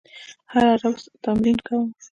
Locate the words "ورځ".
0.91-0.99